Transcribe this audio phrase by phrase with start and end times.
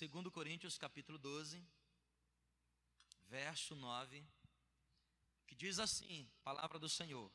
[0.00, 1.62] 2 Coríntios capítulo 12,
[3.28, 4.24] verso 9,
[5.46, 7.30] que diz assim: Palavra do Senhor.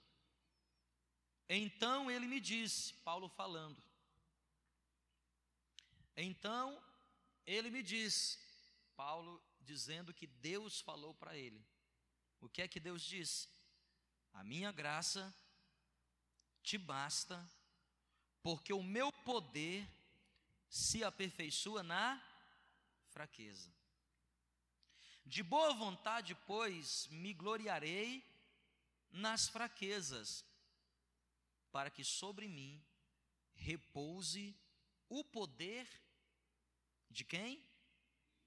[1.48, 3.80] Então ele me disse, Paulo falando.
[6.18, 6.82] Então
[7.46, 8.40] ele me disse,
[8.96, 11.64] Paulo dizendo que Deus falou para ele.
[12.42, 13.48] O que é que Deus disse?
[14.34, 15.32] A minha graça
[16.64, 17.48] te basta,
[18.42, 19.88] porque o meu poder
[20.68, 22.35] se aperfeiçoa na
[23.16, 23.74] fraqueza.
[25.26, 28.10] De boa vontade, pois, me gloriarei
[29.10, 30.46] nas fraquezas,
[31.72, 32.84] para que sobre mim
[33.54, 34.54] repouse
[35.08, 35.88] o poder
[37.10, 37.66] de quem?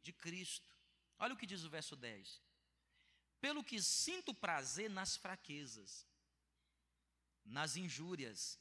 [0.02, 0.70] De Cristo.
[1.18, 2.42] Olha o que diz o verso 10.
[3.40, 6.06] Pelo que sinto prazer nas fraquezas,
[7.42, 8.58] nas injúrias,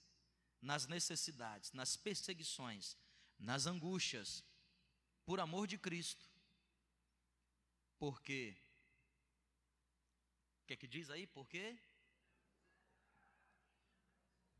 [0.61, 2.95] nas necessidades, nas perseguições,
[3.37, 4.46] nas angústias,
[5.27, 6.25] por amor de Cristo.
[7.99, 8.55] Porque
[10.61, 11.27] o que é que diz aí?
[11.27, 11.77] Por quê?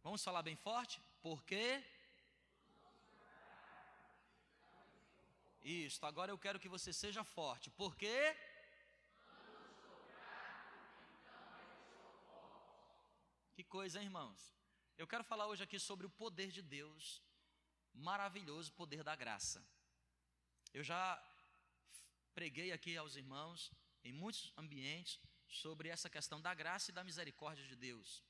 [0.04, 1.02] Vamos falar bem forte?
[1.22, 1.64] Porque
[5.62, 7.70] Isso, agora eu quero que você seja forte.
[7.72, 8.14] Porque
[13.56, 14.54] Que coisa, hein, irmãos?
[14.98, 17.24] Eu quero falar hoje aqui sobre o poder de Deus,
[17.94, 19.66] maravilhoso poder da graça.
[20.78, 21.20] Eu já
[22.36, 23.72] preguei aqui aos irmãos
[24.04, 28.24] em muitos ambientes sobre essa questão da graça e da misericórdia de Deus.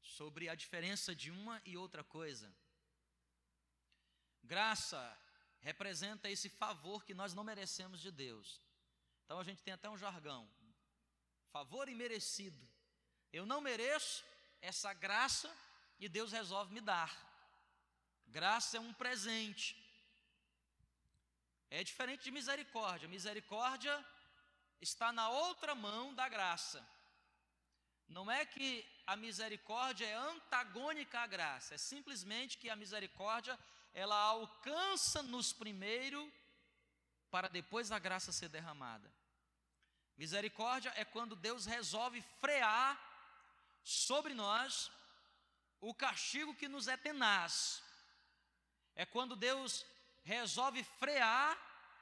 [0.00, 2.50] Sobre a diferença de uma e outra coisa.
[4.42, 5.02] Graça
[5.58, 8.58] representa esse favor que nós não merecemos de Deus.
[9.26, 10.50] Então a gente tem até um jargão:
[11.52, 12.66] favor imerecido.
[13.30, 14.24] Eu não mereço
[14.62, 15.54] essa graça
[15.98, 17.12] e Deus resolve me dar.
[18.26, 19.79] Graça é um presente.
[21.70, 23.08] É diferente de misericórdia.
[23.08, 23.94] Misericórdia
[24.80, 26.84] está na outra mão da graça.
[28.08, 33.56] Não é que a misericórdia é antagônica à graça, é simplesmente que a misericórdia
[33.94, 36.20] ela alcança-nos primeiro
[37.30, 39.08] para depois a graça ser derramada.
[40.16, 42.98] Misericórdia é quando Deus resolve frear
[43.84, 44.90] sobre nós
[45.80, 47.82] o castigo que nos é tenaz.
[48.94, 49.86] É quando Deus
[50.22, 51.58] resolve frear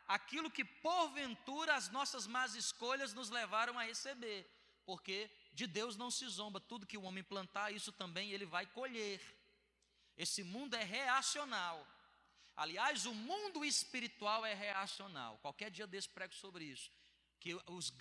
[0.06, 4.48] aquilo que porventura as nossas más escolhas nos levaram a receber,
[4.84, 8.66] porque de Deus não se zomba, tudo que o homem plantar, isso também ele vai
[8.66, 9.20] colher.
[10.16, 11.86] Esse mundo é reacional.
[12.56, 15.38] Aliás, o mundo espiritual é reacional.
[15.38, 16.90] Qualquer dia desse prego sobre isso.
[17.38, 17.92] Que os,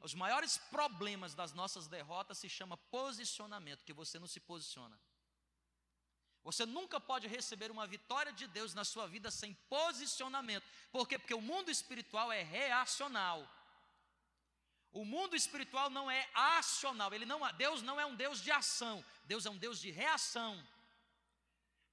[0.00, 5.00] os maiores problemas das nossas derrotas se chama posicionamento, que você não se posiciona.
[6.44, 10.64] Você nunca pode receber uma vitória de Deus na sua vida sem posicionamento.
[10.90, 11.18] Por quê?
[11.18, 13.48] Porque o mundo espiritual é reacional.
[14.92, 17.14] O mundo espiritual não é acional.
[17.14, 19.04] Ele não, Deus não é um Deus de ação.
[19.24, 20.62] Deus é um Deus de reação.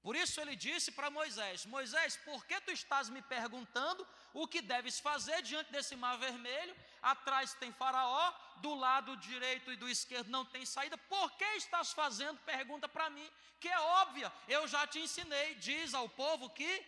[0.02, 4.62] Por isso ele disse para Moisés: Moisés, por que tu estás me perguntando o que
[4.62, 6.74] deves fazer diante desse mar vermelho?
[7.02, 10.96] Atrás tem Faraó, do lado direito e do esquerdo não tem saída.
[10.96, 14.32] Por que estás fazendo pergunta para mim, que é óbvia?
[14.48, 15.54] Eu já te ensinei.
[15.56, 16.86] Diz ao povo que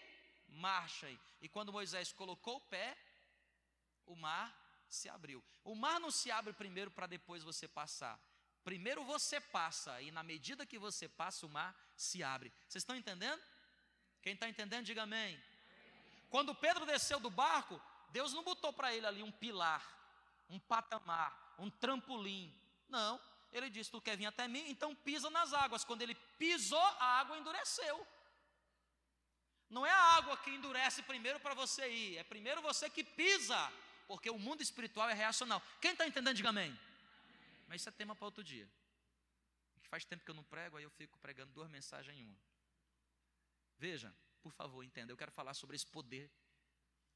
[0.48, 1.18] marchem.
[1.40, 2.96] E quando Moisés colocou o pé,
[4.06, 4.54] o mar
[4.88, 5.42] se abriu.
[5.64, 8.18] O mar não se abre primeiro para depois você passar.
[8.64, 12.52] Primeiro você passa, e na medida que você passa, o mar se abre.
[12.68, 13.42] Vocês estão entendendo?
[14.22, 15.42] Quem está entendendo, diga amém.
[16.30, 17.80] Quando Pedro desceu do barco,
[18.10, 19.84] Deus não botou para ele ali um pilar,
[20.48, 22.54] um patamar, um trampolim.
[22.88, 23.20] Não.
[23.52, 24.64] Ele disse: Tu quer vir até mim?
[24.68, 25.84] Então pisa nas águas.
[25.84, 28.06] Quando ele pisou, a água endureceu.
[29.68, 33.72] Não é a água que endurece primeiro para você ir, é primeiro você que pisa,
[34.06, 35.62] porque o mundo espiritual é reacional.
[35.80, 36.78] Quem está entendendo, diga amém.
[37.72, 38.70] Mas isso é tema para outro dia.
[39.88, 42.38] Faz tempo que eu não prego, aí eu fico pregando duas mensagens em uma.
[43.78, 45.10] Veja, por favor, entenda.
[45.10, 46.30] Eu quero falar sobre esse poder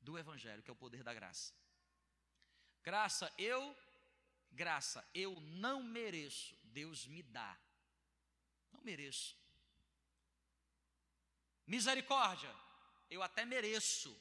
[0.00, 1.52] do Evangelho, que é o poder da graça.
[2.82, 3.76] Graça, eu,
[4.50, 7.54] graça, eu não mereço, Deus me dá.
[8.72, 9.36] Não mereço.
[11.66, 12.50] Misericórdia,
[13.10, 14.18] eu até mereço.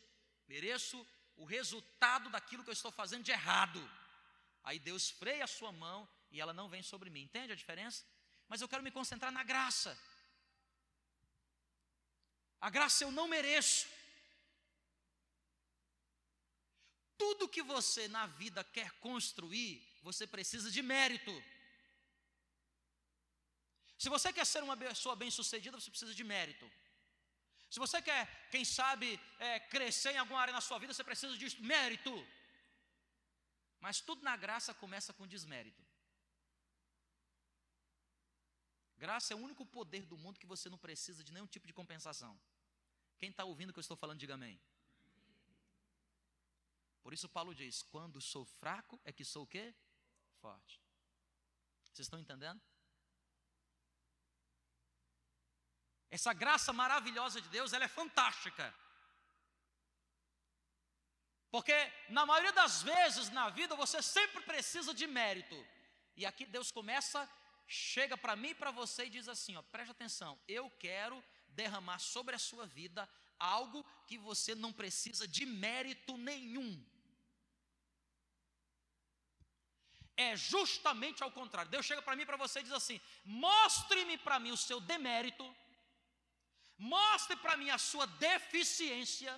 [0.49, 1.07] Mereço
[1.37, 3.79] o resultado daquilo que eu estou fazendo de errado.
[4.65, 6.05] Aí Deus freia a sua mão
[6.35, 7.23] e ela não vem sobre mim.
[7.27, 8.03] Entende a diferença?
[8.49, 9.91] Mas eu quero me concentrar na graça.
[12.67, 13.87] A graça eu não mereço.
[17.17, 19.73] Tudo que você na vida quer construir,
[20.07, 21.35] você precisa de mérito.
[23.97, 26.69] Se você quer ser uma pessoa bem-sucedida, você precisa de mérito.
[27.69, 31.37] Se você quer, quem sabe, é, crescer em alguma área na sua vida, você precisa
[31.37, 32.13] de mérito.
[33.79, 35.84] Mas tudo na graça começa com desmérito.
[38.97, 41.73] Graça é o único poder do mundo que você não precisa de nenhum tipo de
[41.73, 42.39] compensação.
[43.17, 44.59] Quem está ouvindo o que eu estou falando, diga amém.
[47.03, 49.73] Por isso Paulo diz: quando sou fraco, é que sou o quê?
[50.41, 50.81] Forte.
[51.91, 52.61] Vocês estão entendendo?
[56.09, 58.73] Essa graça maravilhosa de Deus, ela é fantástica.
[61.51, 61.75] Porque
[62.09, 65.55] na maioria das vezes na vida você sempre precisa de mérito.
[66.17, 67.29] E aqui Deus começa,
[67.67, 71.99] chega para mim e para você e diz assim: ó, preste atenção, eu quero derramar
[71.99, 73.09] sobre a sua vida
[73.39, 76.83] algo que você não precisa de mérito nenhum.
[80.17, 81.69] É justamente ao contrário.
[81.69, 84.79] Deus chega para mim e para você e diz assim: mostre-me para mim o seu
[84.79, 85.55] demérito,
[86.77, 89.37] mostre para mim a sua deficiência,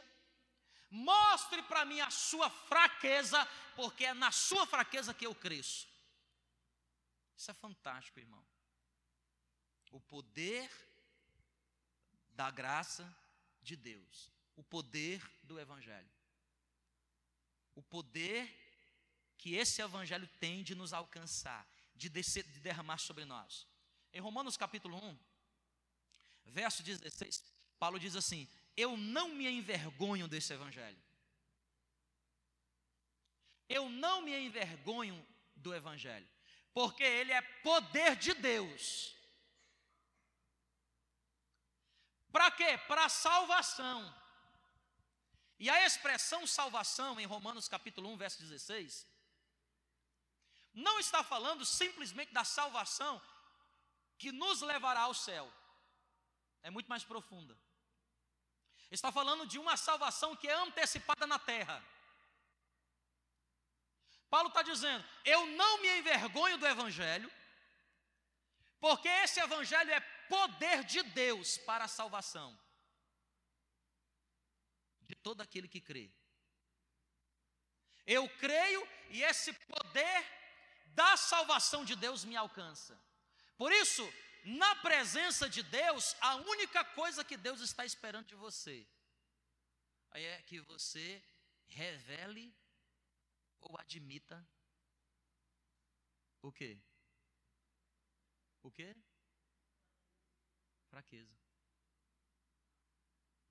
[0.90, 3.44] mostre para mim a sua fraqueza,
[3.76, 5.88] porque é na sua fraqueza que eu cresço.
[7.38, 8.44] Isso é fantástico, irmão.
[9.92, 10.70] O poder
[12.32, 13.16] da graça
[13.62, 16.10] de Deus, o poder do Evangelho,
[17.76, 18.52] o poder
[19.38, 23.68] que esse evangelho tem de nos alcançar, de, descer, de derramar sobre nós.
[24.12, 25.20] Em Romanos capítulo 1,
[26.46, 27.44] verso 16,
[27.78, 31.00] Paulo diz assim: Eu não me envergonho desse evangelho.
[33.70, 35.24] Eu não me envergonho
[35.56, 36.28] do evangelho,
[36.78, 39.16] porque ele é poder de Deus.
[42.32, 42.78] Para quê?
[42.88, 44.16] Para salvação.
[45.58, 49.08] E a expressão salvação em Romanos capítulo 1, verso 16,
[50.72, 53.20] não está falando simplesmente da salvação
[54.20, 55.52] que nos levará ao céu.
[56.62, 57.58] É muito mais profunda.
[58.92, 61.84] Está falando de uma salvação que é antecipada na terra.
[64.30, 67.32] Paulo está dizendo: eu não me envergonho do Evangelho,
[68.80, 72.58] porque esse Evangelho é poder de Deus para a salvação
[75.02, 76.12] de todo aquele que crê.
[78.06, 80.26] Eu creio e esse poder
[80.88, 83.00] da salvação de Deus me alcança.
[83.58, 84.04] Por isso,
[84.44, 88.88] na presença de Deus, a única coisa que Deus está esperando de você
[90.12, 91.24] é que você
[91.68, 92.56] revele
[93.62, 94.48] ou admita
[96.42, 96.80] o quê?
[98.62, 98.96] O quê?
[100.90, 101.38] Fraqueza.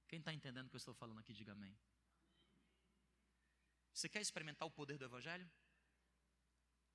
[0.08, 1.76] Quem está entendendo o que eu estou falando aqui, diga amém.
[3.93, 5.50] Você quer experimentar o poder do Evangelho?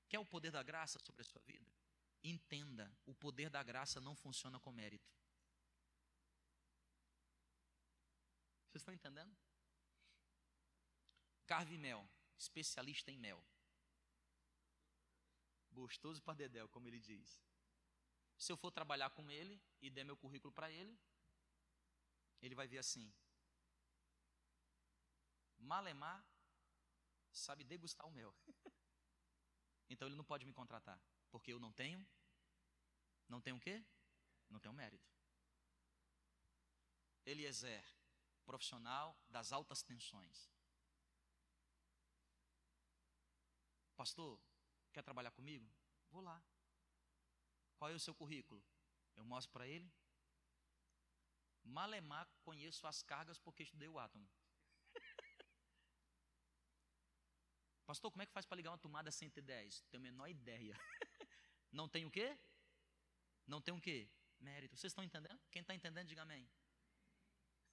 [0.08, 1.72] Quer o poder da graça sobre a sua vida?
[2.24, 5.12] Entenda, o poder da graça não funciona com mérito.
[8.68, 9.36] Vocês estão entendendo?
[11.46, 12.08] Carve mel,
[12.42, 13.44] especialista em mel.
[15.72, 17.42] Gostoso para dedéu, como ele diz.
[18.38, 21.00] Se eu for trabalhar com ele e der meu currículo para ele,
[22.42, 23.14] ele vai ver assim:
[25.58, 26.26] Malemar
[27.32, 28.36] sabe degustar o mel.
[29.94, 30.98] Então ele não pode me contratar,
[31.30, 32.00] porque eu não tenho
[33.28, 33.84] não tenho o quê?
[34.50, 35.10] Não tenho mérito.
[37.26, 37.86] Eliezer,
[38.46, 40.50] profissional das altas tensões.
[44.02, 44.42] Pastor,
[44.92, 45.72] quer trabalhar comigo?
[46.10, 46.44] Vou lá.
[47.76, 48.60] Qual é o seu currículo?
[49.16, 49.94] Eu mostro para ele.
[51.64, 54.28] Malemar conheço as cargas porque estudei o átomo.
[57.86, 59.82] Pastor, como é que faz para ligar uma tomada 110?
[59.92, 60.76] Tenho a menor ideia.
[61.72, 62.36] Não tem o quê?
[63.46, 64.10] Não tem o quê?
[64.40, 64.76] Mérito.
[64.76, 65.40] Vocês estão entendendo?
[65.52, 66.50] Quem está entendendo, diga amém.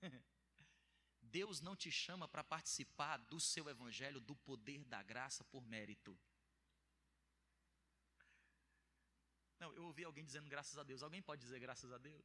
[1.31, 6.19] Deus não te chama para participar do seu evangelho, do poder da graça por mérito.
[9.61, 11.03] Não, eu ouvi alguém dizendo graças a Deus.
[11.03, 12.25] Alguém pode dizer graças a Deus?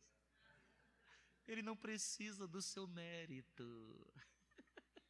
[1.48, 3.68] Ele não precisa do seu mérito.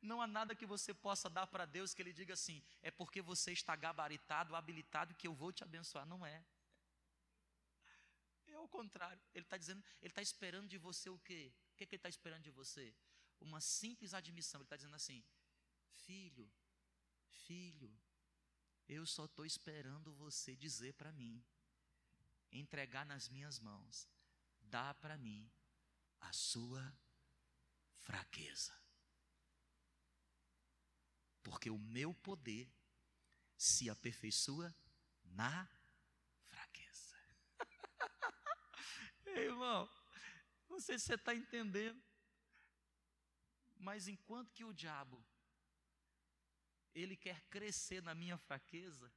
[0.00, 3.20] Não há nada que você possa dar para Deus que Ele diga assim, é porque
[3.20, 6.06] você está gabaritado, habilitado, que eu vou te abençoar.
[6.06, 6.42] Não é.
[8.46, 9.20] É o contrário.
[9.34, 11.52] Ele está dizendo, Ele está esperando de você o quê?
[11.80, 12.94] Que, é que Ele está esperando de você?
[13.40, 14.60] Uma simples admissão.
[14.60, 15.24] Ele está dizendo assim:
[16.04, 16.52] Filho,
[17.46, 17.90] filho,
[18.86, 21.42] eu só estou esperando você dizer para mim,
[22.52, 24.06] entregar nas minhas mãos,
[24.60, 25.50] dá para mim
[26.20, 26.94] a sua
[27.96, 28.80] fraqueza
[31.42, 32.72] porque o meu poder
[33.56, 34.74] se aperfeiçoa
[35.24, 35.68] na
[36.44, 37.16] fraqueza.
[39.26, 39.88] Ei, irmão,
[40.68, 42.02] Não sei se você está entendendo.
[43.78, 45.24] Mas enquanto que o diabo,
[46.94, 49.12] ele quer crescer na minha fraqueza,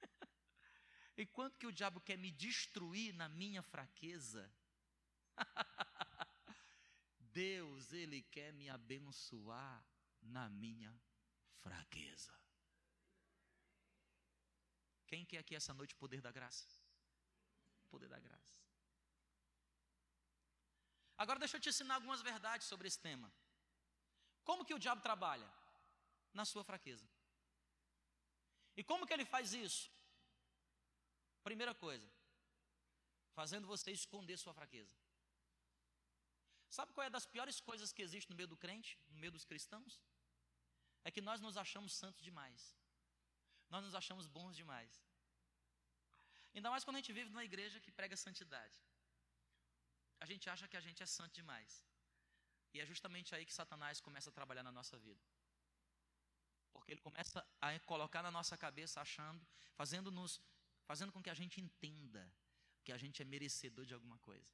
[1.18, 4.50] enquanto que o diabo quer me destruir na minha fraqueza,
[7.32, 9.84] Deus, ele quer me abençoar
[10.22, 10.98] na minha
[11.62, 12.32] fraqueza.
[15.06, 16.66] Quem quer aqui essa noite o poder da graça?
[17.90, 18.65] Poder da graça.
[21.16, 23.32] Agora deixa eu te ensinar algumas verdades sobre esse tema.
[24.44, 25.48] Como que o diabo trabalha?
[26.32, 27.08] Na sua fraqueza.
[28.76, 29.90] E como que ele faz isso?
[31.42, 32.08] Primeira coisa,
[33.32, 34.94] fazendo você esconder sua fraqueza.
[36.68, 39.44] Sabe qual é das piores coisas que existe no meio do crente, no meio dos
[39.44, 40.02] cristãos?
[41.04, 42.76] É que nós nos achamos santos demais.
[43.70, 44.92] Nós nos achamos bons demais.
[46.54, 48.78] Ainda mais quando a gente vive numa igreja que prega santidade.
[50.20, 51.84] A gente acha que a gente é santo demais.
[52.72, 55.22] E é justamente aí que Satanás começa a trabalhar na nossa vida.
[56.72, 60.40] Porque ele começa a colocar na nossa cabeça achando, fazendo-nos,
[60.84, 62.32] fazendo com que a gente entenda
[62.84, 64.52] que a gente é merecedor de alguma coisa.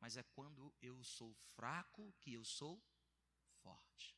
[0.00, 2.82] Mas é quando eu sou fraco que eu sou
[3.62, 4.16] forte.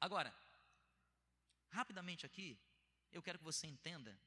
[0.00, 0.34] Agora,
[1.70, 2.58] rapidamente aqui,
[3.10, 4.18] eu quero que você entenda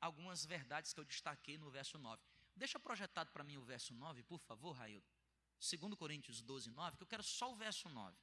[0.00, 2.22] algumas verdades que eu destaquei no verso 9.
[2.56, 5.06] Deixa projetado para mim o verso 9, por favor, Raildo.
[5.58, 8.16] 2 Coríntios 12, 9, que eu quero só o verso 9.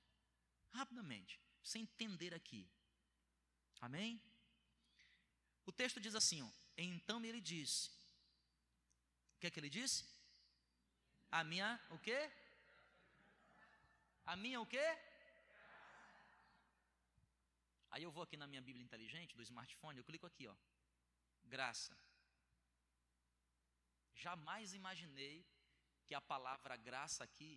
[0.72, 2.70] Rapidamente, você entender aqui.
[3.80, 4.22] Amém?
[5.66, 7.90] O texto diz assim, ó, então ele disse.
[9.36, 10.06] O que é que ele disse?
[11.32, 12.32] A minha, o quê?
[14.26, 14.98] A minha o quê?
[17.90, 20.56] Aí eu vou aqui na minha Bíblia inteligente do smartphone, eu clico aqui, ó.
[21.46, 21.98] Graça.
[24.25, 25.38] Jamais imaginei
[26.06, 27.54] que a palavra graça aqui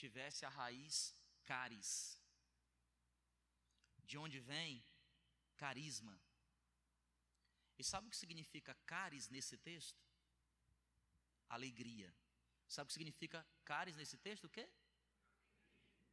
[0.00, 0.96] tivesse a raiz
[1.50, 1.90] caris.
[4.08, 4.70] De onde vem
[5.56, 6.14] carisma.
[7.80, 10.00] E sabe o que significa caris nesse texto?
[11.48, 12.14] Alegria.
[12.68, 14.44] Sabe o que significa caris nesse texto?
[14.44, 14.66] O quê?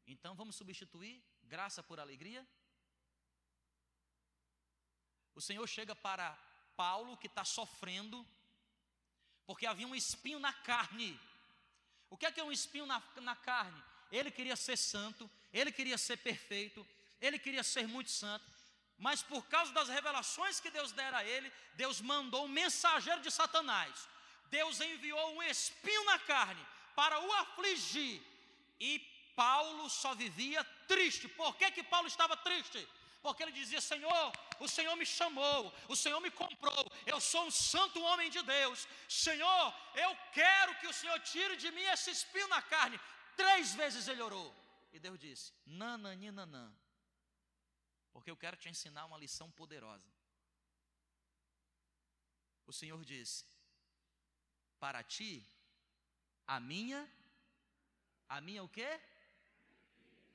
[0.07, 2.43] Então vamos substituir graça por alegria?
[5.35, 6.27] O Senhor chega para
[6.75, 8.25] Paulo, que está sofrendo,
[9.49, 11.19] porque havia um espinho na carne.
[12.07, 13.81] O que é que é um espinho na, na carne?
[14.11, 16.85] Ele queria ser santo, ele queria ser perfeito,
[17.19, 18.45] ele queria ser muito santo,
[18.95, 23.31] mas por causa das revelações que Deus dera a ele, Deus mandou um mensageiro de
[23.31, 24.07] Satanás.
[24.51, 26.63] Deus enviou um espinho na carne
[26.95, 28.21] para o afligir.
[28.79, 28.99] E
[29.35, 31.27] Paulo só vivia triste.
[31.27, 32.87] Por que, que Paulo estava triste?
[33.21, 37.51] porque ele dizia: Senhor, o Senhor me chamou, o Senhor me comprou, eu sou um
[37.51, 38.87] santo homem de Deus.
[39.07, 42.99] Senhor, eu quero que o Senhor tire de mim esse espinho na carne.
[43.35, 44.49] Três vezes ele orou.
[44.91, 46.45] E Deus disse: Nananina,
[48.11, 50.09] porque eu quero te ensinar uma lição poderosa.
[52.65, 53.45] O Senhor disse:
[54.79, 55.47] Para ti,
[56.45, 57.09] a minha,
[58.27, 58.99] a minha o quê?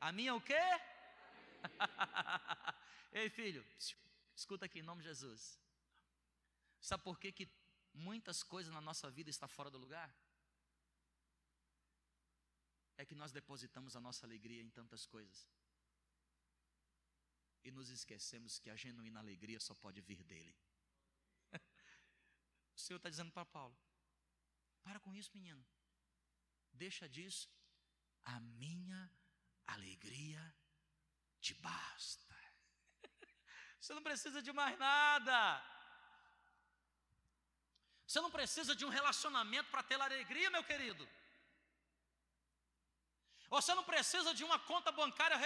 [0.00, 0.64] A minha o quê?
[3.12, 3.64] Ei, filho,
[4.34, 5.58] escuta aqui em nome de Jesus.
[6.80, 7.48] Sabe por que, que
[7.92, 10.14] muitas coisas na nossa vida estão fora do lugar?
[12.96, 15.48] É que nós depositamos a nossa alegria em tantas coisas.
[17.62, 20.54] E nos esquecemos que a genuína alegria só pode vir dele.
[22.76, 23.76] o Senhor está dizendo para Paulo:
[24.82, 25.64] para com isso, menino.
[26.70, 27.48] Deixa disso.
[28.24, 29.10] A minha
[29.66, 30.54] alegria
[31.40, 32.43] te basta.
[33.84, 35.36] Você não precisa de mais nada.
[38.06, 41.06] Você não precisa de um relacionamento para ter alegria, meu querido.
[43.50, 45.36] Você não precisa de uma conta bancária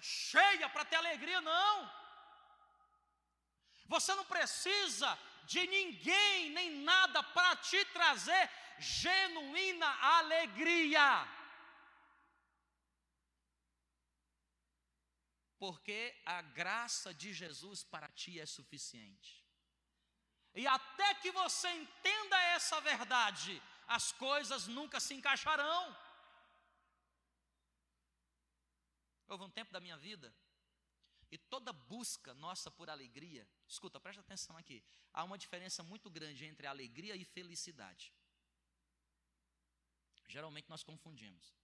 [0.00, 1.92] cheia para ter alegria, não.
[3.86, 11.26] Você não precisa de ninguém nem nada para te trazer genuína alegria.
[15.60, 19.46] Porque a graça de Jesus para ti é suficiente.
[20.54, 25.96] E até que você entenda essa verdade, as coisas nunca se encaixarão.
[29.28, 30.34] Houve um tempo da minha vida,
[31.30, 36.46] e toda busca nossa por alegria, escuta, presta atenção aqui, há uma diferença muito grande
[36.46, 38.12] entre alegria e felicidade.
[40.26, 41.59] Geralmente nós confundimos.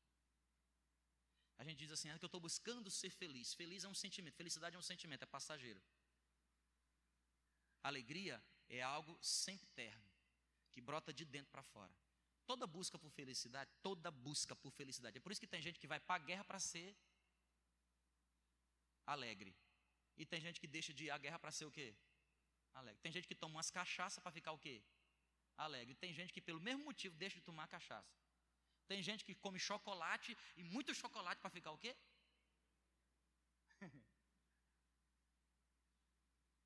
[1.58, 3.54] A gente diz assim, é que eu estou buscando ser feliz.
[3.54, 5.82] Feliz é um sentimento, felicidade é um sentimento, é passageiro.
[7.82, 10.10] Alegria é algo sempre terno,
[10.72, 11.94] que brota de dentro para fora.
[12.44, 15.16] Toda busca por felicidade, toda busca por felicidade.
[15.16, 16.96] É por isso que tem gente que vai para a guerra para ser
[19.06, 19.56] alegre.
[20.16, 21.94] E tem gente que deixa de ir à guerra para ser o quê?
[22.74, 23.00] Alegre.
[23.00, 24.82] Tem gente que toma umas cachaças para ficar o quê?
[25.56, 25.94] Alegre.
[25.94, 28.14] Tem gente que pelo mesmo motivo deixa de tomar cachaça.
[28.86, 31.96] Tem gente que come chocolate e muito chocolate para ficar o quê?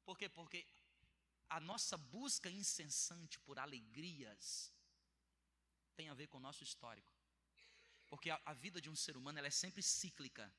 [0.05, 0.29] Por quê?
[0.29, 0.67] Porque
[1.49, 4.73] a nossa busca incessante por alegrias
[5.97, 7.13] tem a ver com o nosso histórico.
[8.07, 10.53] Porque a, a vida de um ser humano é sempre cíclica.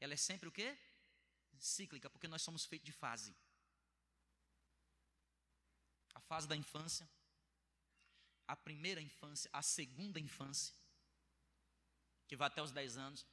[0.00, 0.78] Ela é sempre o quê?
[1.58, 3.34] Cíclica, porque nós somos feitos de fase.
[6.14, 7.08] A fase da infância,
[8.46, 10.74] a primeira infância, a segunda infância,
[12.34, 13.26] que vai até os 10 anos,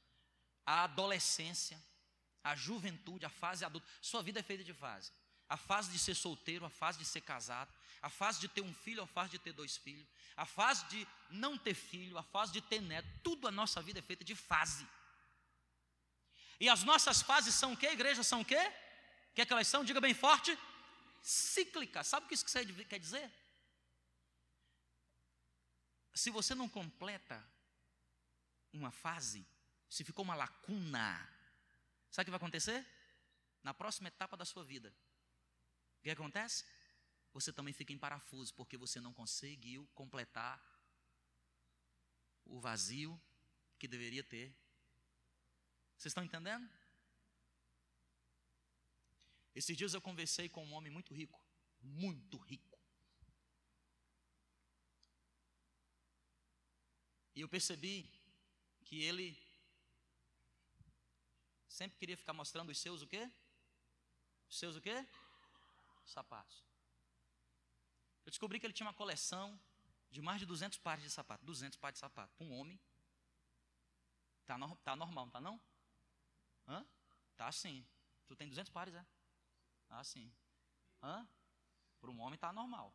[0.65, 1.81] a adolescência,
[2.43, 3.87] a juventude, a fase adulta.
[4.01, 5.11] Sua vida é feita de fase
[5.51, 7.69] a fase de ser solteiro, a fase de ser casado,
[8.01, 11.05] a fase de ter um filho, a fase de ter dois filhos, a fase de
[11.29, 14.33] não ter filho, a fase de ter neto, tudo a nossa vida é feita de
[14.33, 14.87] fase.
[16.57, 18.23] E as nossas fases são o que, igreja?
[18.23, 18.55] São o quê?
[19.31, 19.83] O que é que elas são?
[19.83, 20.57] Diga bem forte.
[21.21, 22.07] Cíclicas.
[22.07, 22.45] Sabe o que isso
[22.87, 23.29] quer dizer?
[26.13, 27.45] Se você não completa
[28.73, 29.45] uma fase,
[29.89, 31.17] se ficou uma lacuna,
[32.09, 32.85] sabe o que vai acontecer?
[33.63, 34.93] Na próxima etapa da sua vida,
[35.99, 36.65] o que acontece?
[37.33, 40.61] Você também fica em parafuso, porque você não conseguiu completar
[42.45, 43.19] o vazio
[43.77, 44.53] que deveria ter.
[45.97, 46.69] Vocês estão entendendo?
[49.53, 51.39] Esses dias eu conversei com um homem muito rico,
[51.81, 52.79] muito rico.
[57.35, 58.20] E eu percebi
[58.91, 59.41] que ele
[61.65, 63.31] sempre queria ficar mostrando os seus o quê?
[64.49, 65.07] Os seus o quê?
[66.03, 66.65] sapatos.
[68.25, 69.57] Eu descobri que ele tinha uma coleção
[70.09, 71.45] de mais de 200 pares de sapato.
[71.45, 72.35] 200 pares de sapato.
[72.35, 72.77] Para um homem,
[74.45, 75.61] tá, no, tá normal, não tá não?
[76.67, 76.85] Hã?
[77.37, 77.87] Tá sim.
[78.27, 79.05] Tu tem 200 pares, é?
[79.87, 80.29] Ah, sim.
[81.01, 81.25] Hã?
[82.01, 82.93] Para um homem tá normal.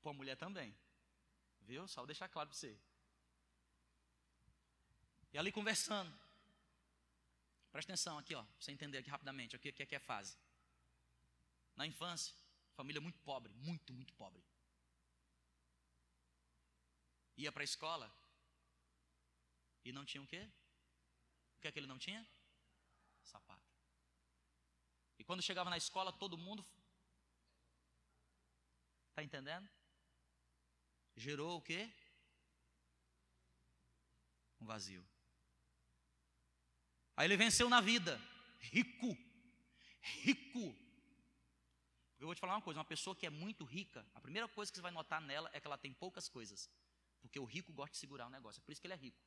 [0.00, 0.78] Para uma mulher também.
[1.62, 1.88] Viu?
[1.88, 2.80] Só vou deixar claro para você.
[5.34, 6.16] E ali conversando.
[7.70, 10.34] Presta atenção aqui, ó, para você entender aqui rapidamente o que é que é fase
[11.76, 12.34] na infância,
[12.74, 14.42] família muito pobre, muito, muito pobre.
[17.36, 18.14] Ia para a escola
[19.84, 20.48] e não tinha o quê?
[21.56, 22.26] O que é que ele não tinha?
[23.22, 23.68] Sapato.
[25.18, 26.64] E quando chegava na escola, todo mundo.
[29.10, 29.68] Está entendendo?
[31.16, 31.92] Gerou o quê?
[34.60, 35.04] Um vazio.
[37.16, 38.20] Aí ele venceu na vida,
[38.60, 39.16] rico,
[40.00, 40.76] rico,
[42.24, 44.72] eu vou te falar uma coisa: uma pessoa que é muito rica, a primeira coisa
[44.72, 46.70] que você vai notar nela é que ela tem poucas coisas.
[47.20, 48.60] Porque o rico gosta de segurar o negócio.
[48.60, 49.22] É por isso que ele é rico.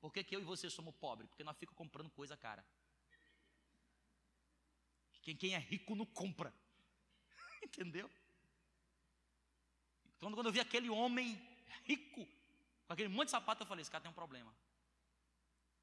[0.00, 1.28] Por que, que eu e você somos pobres?
[1.28, 2.64] Porque nós ficamos comprando coisa cara.
[5.22, 6.54] Quem, quem é rico não compra.
[7.62, 8.10] Entendeu?
[10.16, 11.40] Então, quando eu vi aquele homem
[11.84, 12.26] rico,
[12.86, 14.54] com aquele monte de sapato, eu falei: esse cara tem um problema.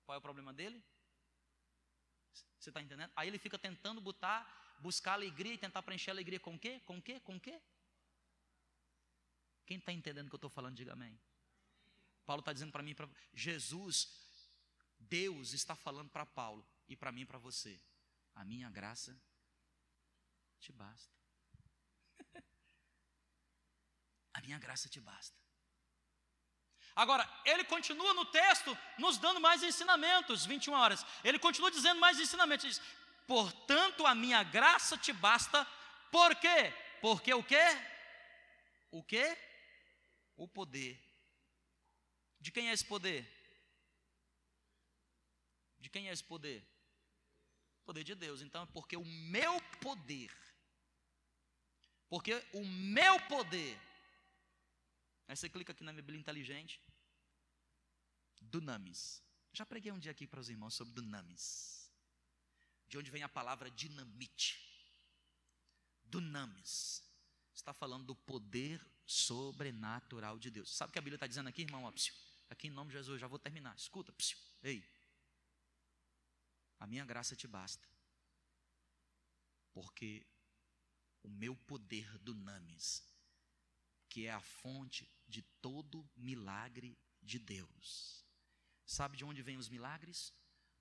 [0.07, 0.81] Qual é o problema dele?
[2.57, 3.11] Você está entendendo?
[3.13, 4.39] Aí ele fica tentando botar
[4.79, 6.79] buscar alegria e tentar preencher a alegria com o quê?
[6.85, 7.19] Com o quê?
[7.19, 7.61] Com o quê?
[9.65, 11.19] Quem está entendendo o que eu estou falando, diga amém.
[12.25, 14.07] Paulo está dizendo para mim, para Jesus,
[14.97, 17.77] Deus está falando para Paulo e para mim e para você.
[18.33, 19.19] A minha graça
[20.57, 21.13] te basta.
[24.33, 25.46] a minha graça te basta.
[26.97, 31.05] Agora, ele continua no texto nos dando mais ensinamentos, 21 horas.
[31.23, 32.65] Ele continua dizendo mais ensinamentos.
[32.65, 32.81] Ele diz:
[33.27, 35.63] Portanto, a minha graça te basta.
[36.11, 36.73] Por quê?
[36.99, 37.65] Porque o quê?
[38.89, 39.37] O quê?
[40.35, 40.99] O poder.
[42.39, 43.31] De quem é esse poder?
[45.77, 46.67] De quem é esse poder?
[47.85, 48.41] Poder de Deus.
[48.41, 50.35] Então, é porque o meu poder,
[52.09, 53.79] porque o meu poder,
[55.27, 56.81] aí você clica aqui na minha Bíblia inteligente,
[58.47, 59.21] Dunamis.
[59.53, 61.77] Já preguei um dia aqui para os irmãos sobre Dunamis
[62.87, 64.59] de onde vem a palavra dinamite.
[66.03, 67.03] Dunamis.
[67.53, 70.73] Está falando do poder sobrenatural de Deus.
[70.75, 71.91] Sabe o que a Bíblia está dizendo aqui, irmão?
[72.49, 73.75] Aqui em nome de Jesus, já vou terminar.
[73.75, 74.37] Escuta, psiu.
[74.63, 74.87] ei.
[76.79, 77.85] A minha graça te basta.
[79.73, 80.25] Porque
[81.23, 83.03] o meu poder dunamis,
[84.07, 88.26] que é a fonte de todo milagre de Deus.
[88.87, 90.33] Sabe de onde vêm os milagres?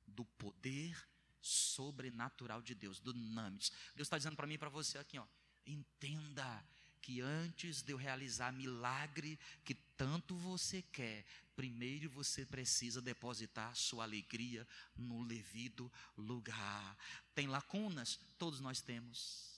[0.06, 0.96] Do poder
[1.42, 3.70] sobrenatural de Deus, do Namis.
[3.94, 5.26] Deus está dizendo para mim e para você aqui, ó,
[5.66, 6.64] entenda
[7.02, 14.04] que antes de eu realizar milagre que tanto você quer, primeiro você precisa depositar sua
[14.04, 14.66] alegria
[14.96, 16.96] no devido lugar.
[17.34, 18.18] Tem lacunas?
[18.38, 19.56] Todos nós temos.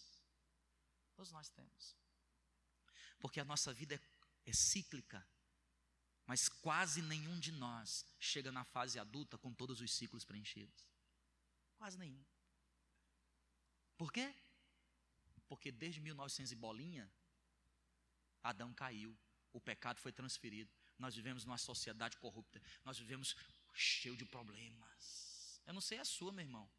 [1.14, 1.96] Todos nós temos.
[3.18, 4.00] Porque a nossa vida é,
[4.50, 5.26] é cíclica.
[6.28, 10.86] Mas quase nenhum de nós chega na fase adulta com todos os ciclos preenchidos.
[11.78, 12.22] Quase nenhum.
[13.96, 14.34] Por quê?
[15.48, 17.10] Porque desde 1900 e bolinha,
[18.42, 19.16] Adão caiu,
[19.54, 20.70] o pecado foi transferido.
[20.98, 23.34] Nós vivemos numa sociedade corrupta, nós vivemos
[23.72, 25.62] cheio de problemas.
[25.66, 26.70] Eu não sei a sua, meu irmão,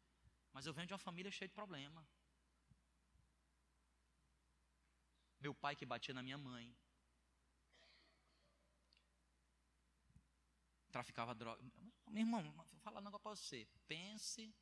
[0.52, 2.06] mas eu venho de uma família cheia de problema.
[5.40, 6.72] Meu pai que batia na minha mãe.
[10.90, 11.62] Traficava droga.
[12.08, 13.68] Meu irmão, vou falar um negócio para você.
[13.86, 14.54] Pense.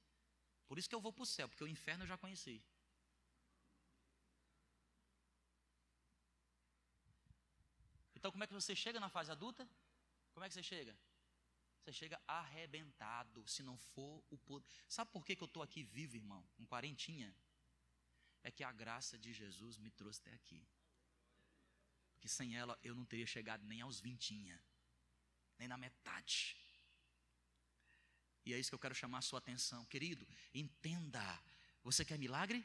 [0.66, 2.62] Por isso que eu vou para o céu, porque o inferno eu já conheci.
[8.14, 9.68] Então, como é que você chega na fase adulta?
[10.32, 10.98] Como é que você chega?
[11.80, 14.68] Você chega arrebentado, se não for o poder.
[14.88, 16.44] Sabe por que, que eu estou aqui vivo, irmão?
[16.56, 17.34] Com quarentinha?
[18.42, 20.68] É que a graça de Jesus me trouxe até aqui.
[22.12, 24.60] Porque sem ela eu não teria chegado nem aos vintinha,
[25.58, 26.56] nem na metade.
[28.44, 29.84] E é isso que eu quero chamar a sua atenção.
[29.86, 31.42] Querido, entenda.
[31.82, 32.64] Você quer milagre?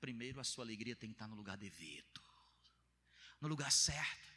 [0.00, 2.20] Primeiro a sua alegria tem que estar no lugar devido.
[3.40, 4.36] No lugar certo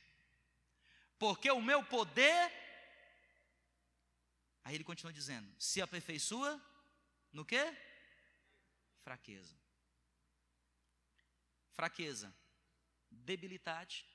[1.19, 2.51] porque o meu poder.
[4.63, 6.59] Aí ele continua dizendo: se aperfeiçoa
[7.33, 7.61] no que?
[9.03, 9.59] Fraqueza.
[11.73, 12.33] Fraqueza,
[13.09, 14.05] debilidade,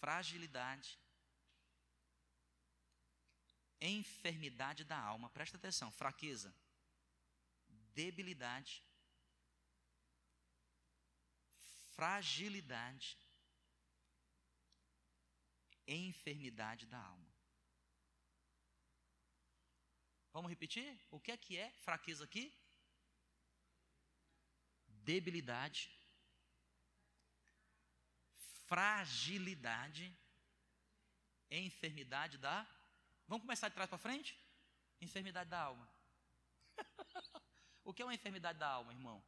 [0.00, 0.98] fragilidade,
[3.80, 5.30] enfermidade da alma.
[5.30, 6.54] Presta atenção: fraqueza,
[7.94, 8.82] debilidade,
[11.90, 13.18] fragilidade,
[15.86, 17.28] enfermidade da alma.
[20.32, 21.00] Vamos repetir?
[21.10, 22.54] O que é que é fraqueza aqui?
[24.86, 25.90] Debilidade,
[28.68, 30.14] fragilidade,
[31.50, 32.66] enfermidade da.
[33.26, 34.38] Vamos começar de trás para frente?
[35.00, 35.88] Enfermidade da alma.
[37.82, 39.24] o que é uma enfermidade da alma, irmão?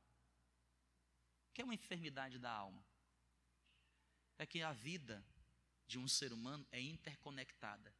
[1.48, 2.84] O que é uma enfermidade da alma?
[4.38, 5.24] É que a vida
[5.86, 7.94] de um ser humano é interconectada.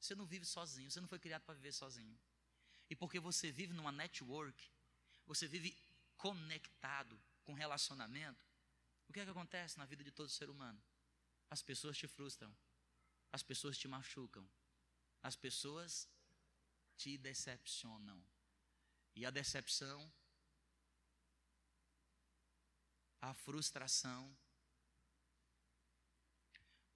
[0.00, 2.18] Você não vive sozinho, você não foi criado para viver sozinho.
[2.88, 4.70] E porque você vive numa network,
[5.26, 5.76] você vive
[6.16, 8.51] conectado com relacionamento,
[9.12, 10.82] o que é que acontece na vida de todo ser humano?
[11.50, 12.50] As pessoas te frustram,
[13.30, 14.48] as pessoas te machucam,
[15.22, 16.08] as pessoas
[16.96, 18.18] te decepcionam.
[19.14, 20.10] E a decepção,
[23.20, 24.34] a frustração,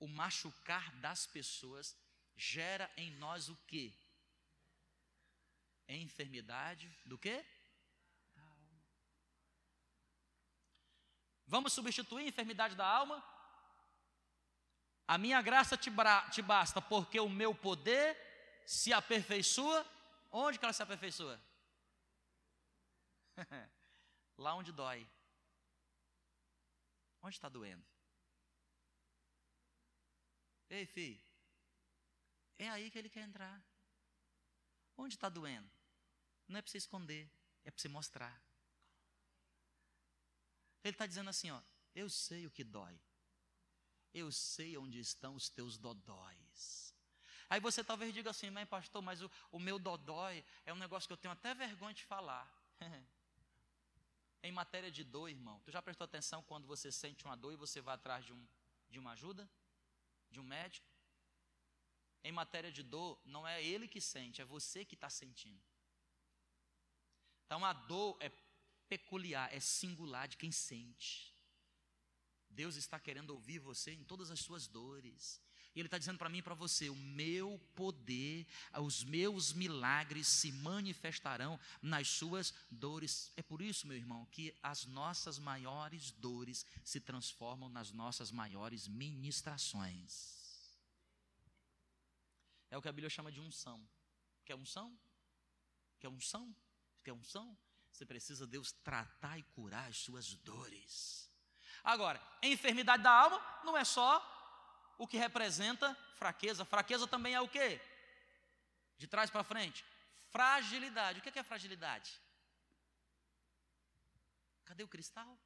[0.01, 1.95] o machucar das pessoas
[2.35, 3.93] gera em nós o quê?
[5.87, 7.45] Enfermidade do quê?
[8.35, 8.83] Da alma.
[11.47, 13.23] Vamos substituir a enfermidade da alma?
[15.07, 15.91] A minha graça te,
[16.33, 18.17] te basta, porque o meu poder
[18.67, 19.87] se aperfeiçoa.
[20.31, 21.41] Onde que ela se aperfeiçoa?
[24.37, 25.09] Lá onde dói.
[27.23, 27.85] Onde está doendo?
[30.69, 31.21] Ei, filho,
[32.59, 33.63] é aí que ele quer entrar.
[34.97, 35.71] Onde está doendo?
[36.49, 37.31] Não é para você esconder,
[37.65, 38.46] é para você mostrar.
[40.85, 41.61] Ele está dizendo assim: ó,
[41.95, 42.99] eu sei o que dói.
[44.13, 46.95] Eu sei onde estão os teus dodóis.
[47.49, 51.07] Aí você talvez diga assim, mas pastor, mas o, o meu dodói é um negócio
[51.07, 52.51] que eu tenho até vergonha de falar.
[54.43, 57.57] em matéria de dor, irmão, tu já prestou atenção quando você sente uma dor e
[57.57, 58.49] você vai atrás de, um,
[58.89, 59.49] de uma ajuda?
[60.31, 60.87] de um médico.
[62.23, 65.63] Em matéria de dor, não é ele que sente, é você que está sentindo.
[67.45, 68.29] Então a dor é
[68.89, 71.35] peculiar, é singular de quem sente.
[72.51, 75.41] Deus está querendo ouvir você em todas as suas dores.
[75.75, 78.47] E Ele está dizendo para mim e para você: o meu poder,
[78.81, 83.31] os meus milagres se manifestarão nas suas dores.
[83.37, 88.89] É por isso, meu irmão, que as nossas maiores dores se transformam nas nossas maiores
[88.89, 90.35] ministrações.
[92.71, 93.87] É o que a Bíblia chama de unção.
[94.47, 94.99] Quer unção?
[96.01, 96.57] Quer unção?
[97.05, 97.57] Quer unção?
[97.97, 101.33] Você precisa Deus tratar e curar as suas dores.
[101.83, 104.13] Agora, enfermidade da alma não é só
[104.99, 106.63] o que representa fraqueza.
[106.67, 107.81] Fraqueza também é o quê?
[108.99, 109.83] De trás para frente.
[110.29, 111.21] Fragilidade.
[111.21, 112.21] O que é, fragilidade?
[114.67, 115.41] Cadê o cristal?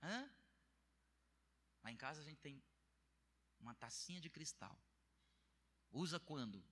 [0.00, 0.30] Hã?
[1.82, 2.62] Lá em casa a gente tem
[3.58, 4.78] uma tacinha de cristal.
[5.90, 6.64] Usa quando?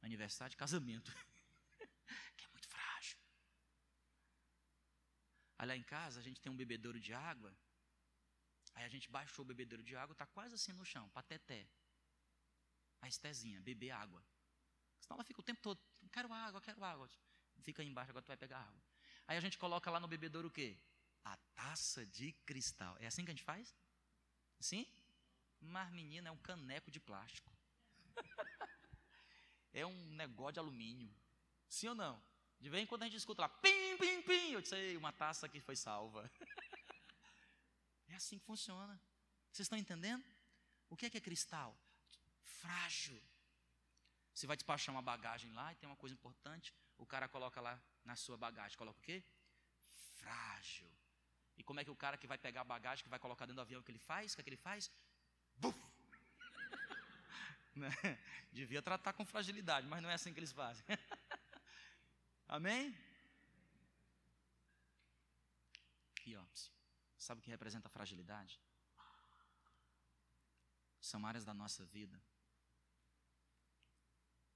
[0.00, 1.12] Aniversário de casamento.
[2.36, 3.18] que é muito frágil.
[5.62, 7.56] Aí lá em casa a gente tem um bebedouro de água.
[8.74, 11.68] Aí a gente baixou o bebedouro de água, está quase assim no chão, pateté.
[13.00, 14.20] A estezinha, beber água.
[14.98, 17.08] Senão ela fica o tempo todo, quero água, quero água.
[17.62, 18.82] Fica aí embaixo, agora tu vai pegar água.
[19.28, 20.76] Aí a gente coloca lá no bebedouro o quê?
[21.24, 22.96] A taça de cristal.
[22.98, 23.72] É assim que a gente faz?
[24.58, 24.84] Sim?
[25.60, 27.56] Mas, menina, é um caneco de plástico.
[29.72, 31.14] é um negócio de alumínio.
[31.68, 32.31] Sim ou não?
[32.62, 34.52] De vez em quando a gente escuta lá, pim, pim, pim.
[34.52, 36.30] Eu disse, uma taça que foi salva.
[38.08, 38.94] é assim que funciona.
[39.50, 40.24] Vocês estão entendendo?
[40.88, 41.76] O que é que é cristal?
[42.60, 43.20] Frágil.
[44.32, 46.72] Você vai despachar uma bagagem lá e tem uma coisa importante.
[46.96, 48.78] O cara coloca lá na sua bagagem.
[48.78, 49.24] Coloca o quê?
[50.18, 50.88] Frágil.
[51.56, 53.56] E como é que o cara que vai pegar a bagagem, que vai colocar dentro
[53.56, 54.32] do avião, o que ele faz?
[54.32, 54.88] O que, é que ele faz?
[55.56, 55.76] Buf!
[57.74, 57.90] Né?
[58.52, 60.84] Devia tratar com fragilidade, mas não é assim que eles fazem.
[62.52, 62.94] Amém?
[66.10, 66.36] Aqui.
[67.16, 68.60] Sabe o que representa a fragilidade?
[71.00, 72.22] São áreas da nossa vida.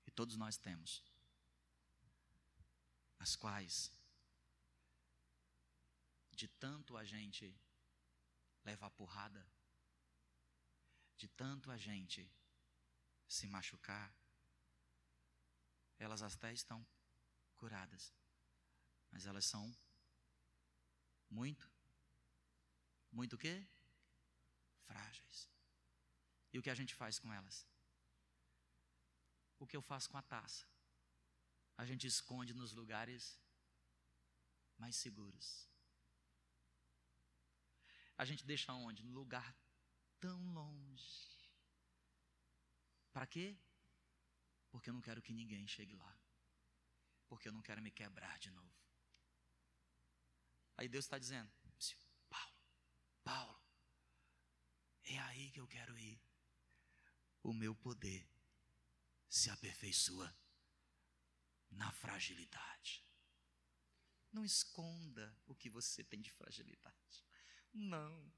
[0.07, 1.03] E todos nós temos.
[3.19, 3.91] As quais,
[6.33, 7.59] de tanto a gente
[8.63, 9.43] levar porrada,
[11.17, 12.31] de tanto a gente
[13.27, 14.15] se machucar,
[15.99, 16.87] elas até estão
[17.57, 18.13] curadas,
[19.11, 19.75] mas elas são
[21.29, 21.69] muito,
[23.11, 23.67] muito o quê?
[24.87, 25.49] Frágeis.
[26.53, 27.67] E o que a gente faz com elas?
[29.59, 30.67] O que eu faço com a taça?
[31.77, 33.39] A gente esconde nos lugares
[34.79, 35.69] mais seguros.
[38.17, 39.03] A gente deixa onde?
[39.03, 39.55] No lugar
[40.19, 41.37] tão longe.
[43.13, 43.57] Para quê?
[44.71, 46.26] Porque eu não quero que ninguém chegue lá.
[47.29, 48.75] Porque eu não quero me quebrar de novo.
[50.77, 51.51] Aí Deus está dizendo:
[52.29, 52.55] Paulo,
[53.25, 53.61] Paulo,
[55.05, 56.21] é aí que eu quero ir.
[57.43, 58.29] O meu poder
[59.29, 60.37] se aperfeiçoa
[61.71, 63.05] na fragilidade.
[64.33, 67.25] Não esconda o que você tem de fragilidade.
[67.73, 68.33] Não.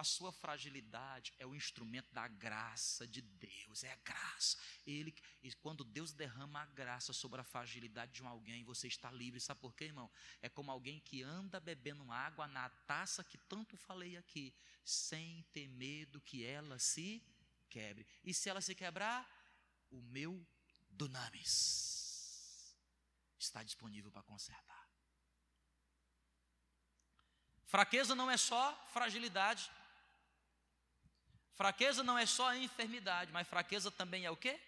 [0.00, 4.56] A sua fragilidade é o instrumento da graça de Deus, é a graça.
[4.86, 9.10] Ele, e quando Deus derrama a graça sobre a fragilidade de um alguém, você está
[9.10, 9.38] livre.
[9.38, 10.10] Sabe por quê, irmão?
[10.40, 15.68] É como alguém que anda bebendo água na taça que tanto falei aqui, sem ter
[15.68, 17.22] medo que ela se
[17.68, 18.06] quebre.
[18.24, 19.28] E se ela se quebrar,
[19.90, 20.42] o meu
[20.88, 22.74] dunamis
[23.38, 24.88] está disponível para consertar.
[27.66, 29.70] Fraqueza não é só fragilidade,
[31.54, 34.58] Fraqueza não é só enfermidade, mas fraqueza também é o quê?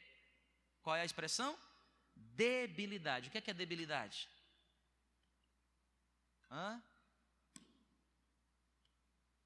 [0.82, 1.58] Qual é a expressão?
[2.14, 3.28] Debilidade.
[3.28, 4.28] O que é, que é debilidade?
[6.50, 6.82] Hã?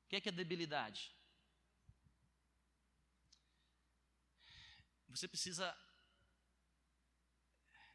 [0.04, 1.14] O que é, que é debilidade?
[5.08, 5.74] Você precisa.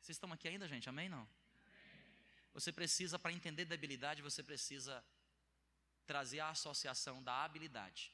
[0.02, 0.90] Vocês estão aqui ainda, gente?
[0.90, 1.08] Amém?
[1.08, 1.28] Não?
[2.54, 5.06] Você precisa, para entender debilidade, você precisa
[6.06, 8.12] trazer a associação da habilidade.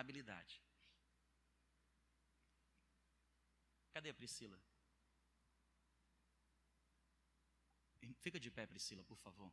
[0.00, 0.62] Habilidade.
[3.92, 4.60] Cadê a Priscila?
[8.20, 9.52] Fica de pé, Priscila, por favor.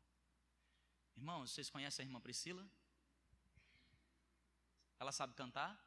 [1.15, 2.67] Irmãos, vocês conhecem a irmã Priscila?
[4.99, 5.79] Ela sabe cantar?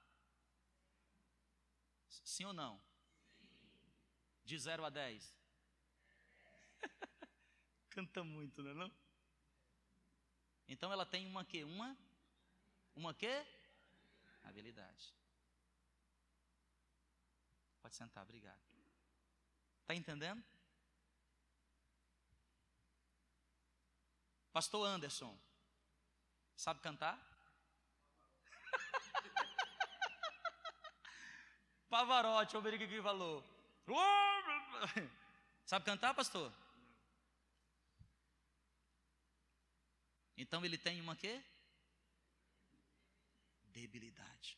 [2.08, 2.80] Sim ou não?
[4.44, 5.34] De 0 a 10.
[7.90, 8.92] Canta muito, não é não?
[10.68, 11.62] Então ela tem uma que?
[11.64, 11.96] Uma?
[12.94, 13.55] Uma que?
[14.46, 15.14] Habilidade.
[17.82, 18.58] Pode sentar, obrigado.
[19.82, 20.42] Está entendendo?
[24.52, 25.38] Pastor Anderson,
[26.56, 27.20] sabe cantar?
[31.90, 33.44] Pavarotti, o que que falou.
[35.64, 36.52] Sabe cantar, pastor?
[40.36, 41.42] Então ele tem uma quê?
[43.76, 44.50] Debilidade.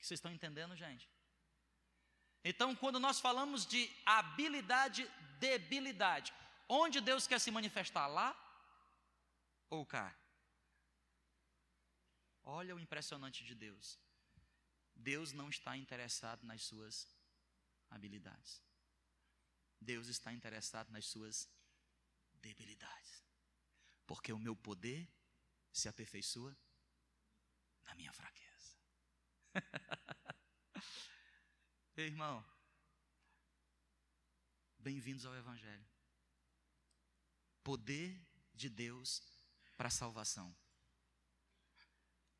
[0.00, 1.08] Vocês estão entendendo, gente?
[2.50, 5.02] Então, quando nós falamos de habilidade,
[5.38, 6.32] debilidade,
[6.68, 8.06] onde Deus quer se manifestar?
[8.06, 8.30] Lá
[9.68, 10.08] ou cá?
[12.42, 13.98] Olha o impressionante de Deus.
[14.94, 16.94] Deus não está interessado nas suas
[17.88, 18.62] habilidades.
[19.80, 21.48] Deus está interessado nas suas
[22.34, 23.12] debilidades.
[24.06, 25.08] Porque o meu poder
[25.72, 26.56] se aperfeiçoa
[27.84, 28.76] na minha fraqueza.
[31.96, 32.44] irmão,
[34.78, 35.86] bem-vindos ao Evangelho.
[37.62, 38.18] Poder
[38.54, 39.22] de Deus
[39.76, 40.54] para a salvação.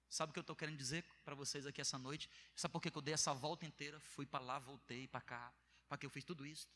[0.08, 2.28] Sabe o que eu estou querendo dizer para vocês aqui essa noite?
[2.56, 4.00] Sabe por que eu dei essa volta inteira?
[4.00, 5.54] Fui para lá, voltei para cá.
[5.88, 6.68] Para que eu fiz tudo isso?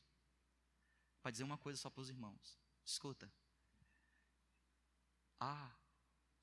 [1.21, 2.59] Para dizer uma coisa só para os irmãos.
[2.85, 3.33] Escuta.
[5.41, 5.71] Há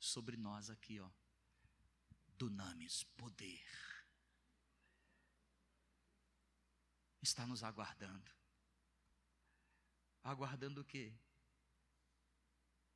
[0.01, 1.09] sobre nós aqui, ó,
[2.35, 3.63] dunamis, poder.
[7.21, 8.31] Está nos aguardando.
[10.23, 11.13] Aguardando o quê?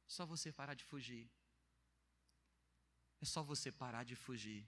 [0.08, 1.32] Só você parar de fugir.
[3.22, 4.68] É só você parar de fugir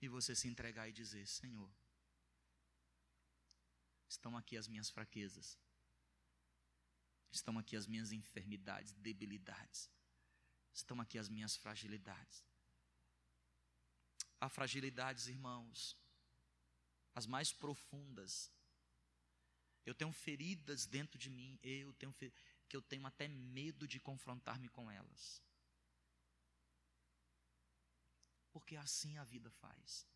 [0.00, 1.72] e você se entregar e dizer: Senhor,
[4.08, 5.56] estão aqui as minhas fraquezas,
[7.30, 9.88] estão aqui as minhas enfermidades, debilidades,
[10.72, 12.44] estão aqui as minhas fragilidades.
[14.40, 15.96] Há fragilidades, irmãos,
[17.14, 18.50] as mais profundas.
[19.84, 24.66] Eu tenho feridas dentro de mim, eu tenho que eu tenho até medo de confrontar-me
[24.68, 25.42] com elas
[28.52, 30.06] porque assim a vida faz.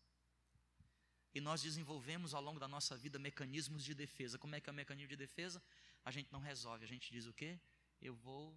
[1.33, 4.37] E nós desenvolvemos ao longo da nossa vida mecanismos de defesa.
[4.37, 5.61] Como é que é o mecanismo de defesa?
[6.05, 7.59] A gente não resolve, a gente diz o quê?
[8.01, 8.55] Eu vou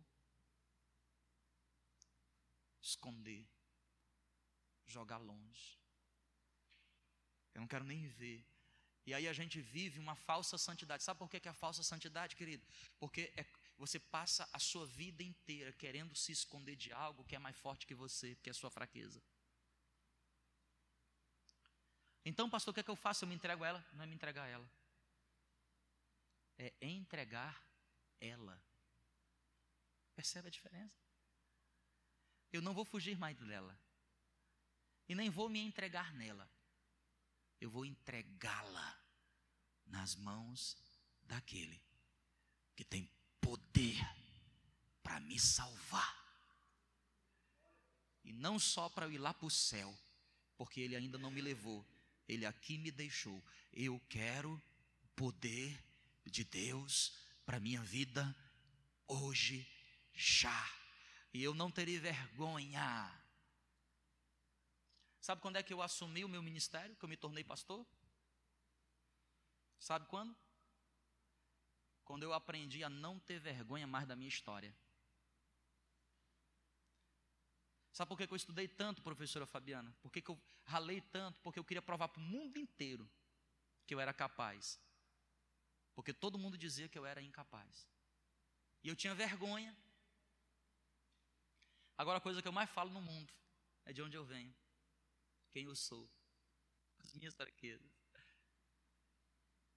[2.81, 3.47] esconder,
[4.87, 5.79] jogar longe.
[7.55, 8.45] Eu não quero nem ver.
[9.07, 11.03] E aí a gente vive uma falsa santidade.
[11.03, 12.67] Sabe por que é a falsa santidade, querido?
[12.99, 13.45] Porque é,
[13.77, 17.87] você passa a sua vida inteira querendo se esconder de algo que é mais forte
[17.87, 19.23] que você, que é a sua fraqueza.
[22.25, 23.25] Então, pastor, o que é que eu faço?
[23.25, 23.87] Eu me entrego a ela?
[23.93, 24.71] Não é me entregar a ela.
[26.59, 27.65] É entregar
[28.21, 28.63] ela.
[30.15, 31.10] Percebe a diferença?
[32.53, 33.79] Eu não vou fugir mais dela.
[35.09, 36.49] E nem vou me entregar nela.
[37.61, 39.01] Eu vou entregá-la
[39.87, 40.77] nas mãos
[41.23, 41.81] daquele
[42.75, 43.11] que tem
[43.41, 43.99] poder
[45.03, 46.17] para me salvar.
[48.25, 49.97] E não só para eu ir lá para o céu,
[50.57, 51.87] porque ele ainda não me levou,
[52.29, 53.43] ele aqui me deixou.
[53.73, 54.63] Eu quero
[55.17, 55.83] poder
[56.25, 57.13] de Deus
[57.45, 58.35] para minha vida
[59.09, 59.67] hoje,
[60.15, 60.80] já.
[61.33, 63.11] E eu não terei vergonha.
[65.21, 67.87] Sabe quando é que eu assumi o meu ministério, que eu me tornei pastor?
[69.79, 70.37] Sabe quando?
[72.05, 74.75] Quando eu aprendi a não ter vergonha mais da minha história.
[77.93, 79.95] Sabe por que eu estudei tanto, professora Fabiana?
[80.01, 81.41] Por que eu ralei tanto?
[81.41, 83.09] Porque eu queria provar para o mundo inteiro
[83.87, 84.81] que eu era capaz.
[85.95, 87.87] Porque todo mundo dizia que eu era incapaz.
[88.83, 89.77] E eu tinha vergonha.
[92.01, 93.33] Agora, a coisa que eu mais falo no mundo
[93.85, 94.55] é de onde eu venho,
[95.53, 96.09] quem eu sou,
[96.99, 97.91] as minhas fraquezas.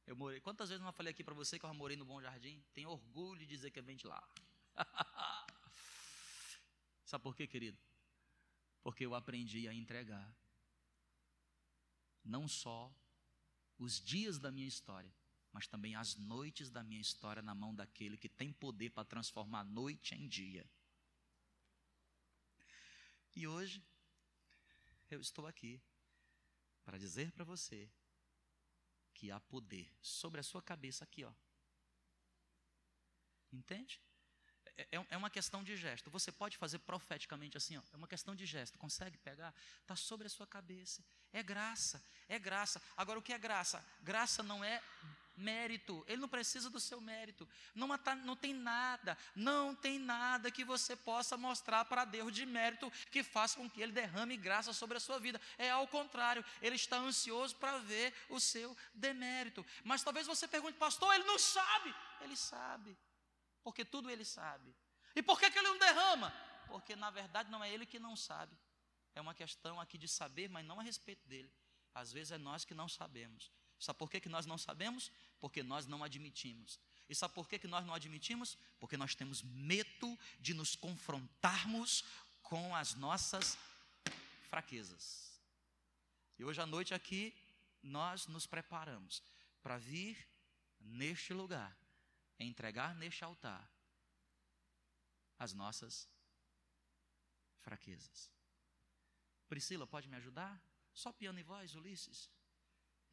[0.05, 0.39] Eu morei.
[0.41, 2.61] Quantas vezes eu não falei aqui para você que eu morei no Bom Jardim?
[2.73, 4.21] Tenho orgulho de dizer que eu venho de lá.
[7.05, 7.77] Sabe por quê, querido?
[8.83, 10.35] porque eu aprendi a entregar
[12.23, 12.93] não só
[13.79, 15.11] os dias da minha história,
[15.51, 19.63] mas também as noites da minha história na mão daquele que tem poder para transformar
[19.63, 20.69] noite em dia.
[23.35, 23.83] E hoje,
[25.09, 25.81] eu estou aqui
[26.83, 27.89] para dizer para você
[29.13, 31.33] que há poder sobre a sua cabeça aqui, ó.
[33.51, 34.01] Entende?
[34.77, 36.09] É, é, é uma questão de gesto.
[36.09, 38.77] Você pode fazer profeticamente assim, ó, é uma questão de gesto.
[38.77, 39.53] Consegue pegar?
[39.81, 41.03] Está sobre a sua cabeça.
[41.31, 42.81] É graça, é graça.
[42.97, 43.83] Agora, o que é graça?
[44.01, 44.81] Graça não é
[45.35, 46.03] mérito.
[46.07, 47.47] Ele não precisa do seu mérito.
[47.73, 47.87] Não,
[48.23, 53.23] não tem nada, não tem nada que você possa mostrar para Deus de mérito que
[53.23, 55.39] faça com que Ele derrame graça sobre a sua vida.
[55.57, 59.65] É ao contrário, Ele está ansioso para ver o seu demérito.
[59.83, 61.93] Mas talvez você pergunte, pastor, Ele não sabe.
[62.21, 62.97] Ele sabe
[63.63, 64.75] porque tudo ele sabe.
[65.15, 66.31] E por que, que ele não derrama?
[66.67, 68.55] Porque na verdade não é ele que não sabe.
[69.15, 71.51] É uma questão aqui de saber, mas não a respeito dele.
[71.93, 73.51] Às vezes é nós que não sabemos.
[73.83, 75.11] Sabe por que, que nós não sabemos?
[75.41, 76.79] Porque nós não admitimos.
[77.09, 78.57] E sabe por que, que nós não admitimos?
[78.79, 82.05] Porque nós temos medo de nos confrontarmos
[82.41, 83.57] com as nossas
[84.49, 85.37] fraquezas.
[86.39, 87.35] E hoje à noite aqui,
[87.81, 89.21] nós nos preparamos
[89.61, 90.17] para vir
[90.79, 91.77] neste lugar
[92.39, 93.69] entregar neste altar
[95.37, 96.07] as nossas
[97.59, 98.29] fraquezas.
[99.49, 100.61] Priscila, pode me ajudar?
[100.93, 102.29] Só piano e voz, Ulisses.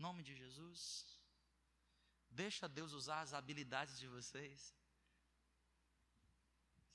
[0.01, 1.05] Nome de Jesus.
[2.31, 4.75] Deixa Deus usar as habilidades de vocês.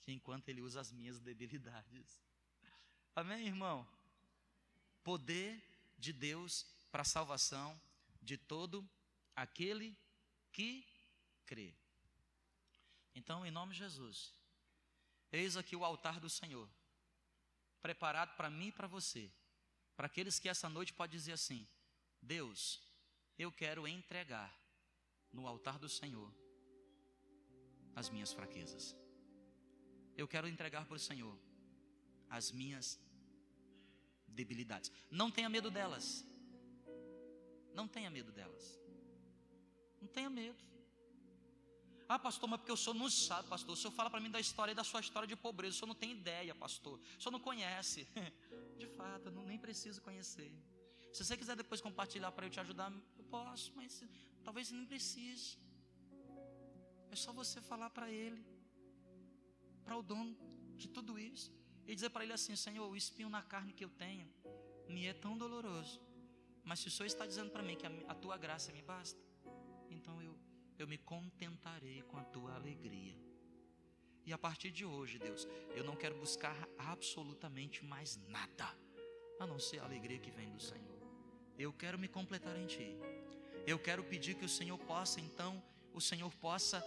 [0.02, 2.22] que enquanto Ele usa as minhas debilidades.
[3.16, 3.88] Amém, irmão?
[5.04, 5.64] Poder
[5.98, 7.80] de Deus para a salvação
[8.22, 8.88] de todo
[9.36, 9.96] aquele
[10.52, 10.88] que
[11.46, 11.74] crê.
[13.14, 14.34] Então, em nome de Jesus,
[15.32, 16.68] eis aqui o altar do Senhor,
[17.82, 19.32] preparado para mim e para você,
[19.96, 21.68] para aqueles que essa noite podem dizer assim:
[22.22, 22.86] Deus,
[23.38, 24.54] eu quero entregar
[25.32, 26.34] no altar do Senhor
[27.96, 28.96] as minhas fraquezas.
[30.18, 31.38] Eu quero entregar para o Senhor
[32.30, 33.00] as minhas
[34.28, 34.92] debilidades.
[35.10, 36.26] Não tenha medo delas.
[37.74, 38.80] Não tenha medo delas.
[40.02, 40.64] Não tenha medo.
[42.08, 43.74] Ah, pastor, mas porque o senhor não sabe, pastor.
[43.74, 45.76] O senhor fala para mim da história da sua história de pobreza.
[45.76, 47.00] O senhor não tem ideia, pastor.
[47.00, 48.08] O senhor não conhece.
[48.78, 50.52] De fato, eu nem preciso conhecer.
[51.16, 54.04] Se você quiser depois compartilhar para eu te ajudar, eu posso, mas
[54.44, 55.58] talvez nem precise.
[57.10, 58.42] É só você falar para ele,
[59.86, 60.36] para o dono
[60.76, 61.54] de tudo isso,
[61.88, 64.28] e dizer para ele assim: Senhor, o espinho na carne que eu tenho
[64.90, 66.02] me é tão doloroso.
[66.66, 69.22] Mas se o Senhor está dizendo para mim que a, a tua graça me basta,
[69.90, 70.36] então eu
[70.78, 73.16] eu me contentarei com a tua alegria.
[74.26, 78.68] E a partir de hoje, Deus, eu não quero buscar absolutamente mais nada,
[79.40, 80.95] a não ser a alegria que vem do Senhor.
[81.58, 82.98] Eu quero me completar em Ti.
[83.66, 85.62] Eu quero pedir que o Senhor possa, então,
[85.94, 86.84] o Senhor possa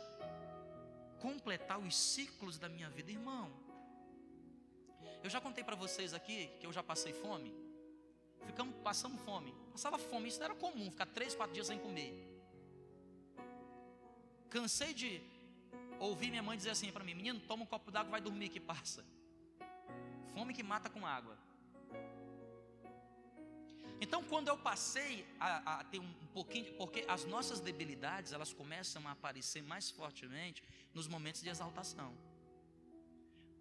[1.20, 3.50] completar os ciclos da minha vida, irmão.
[5.22, 7.52] Eu já contei para vocês aqui que eu já passei fome.
[8.46, 9.54] Ficamos, passamos fome.
[9.72, 12.12] Passava fome, isso era comum, ficar três, quatro dias sem comer.
[14.50, 15.22] Cansei de
[16.00, 18.58] ouvir minha mãe dizer assim para mim: Menino, toma um copo d'água, vai dormir que
[18.58, 19.04] passa.
[20.34, 21.37] Fome que mata com água.
[24.00, 29.06] Então, quando eu passei a, a ter um pouquinho, porque as nossas debilidades elas começam
[29.08, 30.62] a aparecer mais fortemente
[30.94, 32.16] nos momentos de exaltação.